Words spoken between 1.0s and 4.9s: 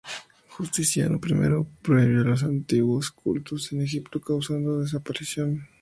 I prohibió los antiguos cultos en Egipto, causando su